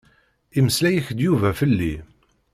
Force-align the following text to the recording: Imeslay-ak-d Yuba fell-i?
Imeslay-ak-d 0.57 1.19
Yuba 1.25 1.49
fell-i? 1.59 1.93